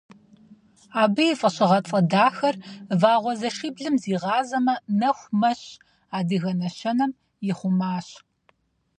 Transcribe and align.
Абы 1.01 1.23
и 1.31 1.35
фӀэщыгъэцӀэ 1.39 1.99
дахэр 2.11 2.55
«Вагъуэзэшиблым 3.01 3.95
зигъазэмэ, 4.03 4.75
нэху 4.99 5.27
мэщ» 5.39 5.61
адыгэ 6.17 6.51
нэщэнэм 6.59 7.11
ихъумащ. 7.49 8.07